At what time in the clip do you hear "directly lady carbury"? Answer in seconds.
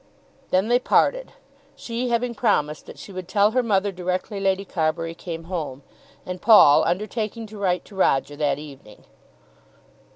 3.91-5.13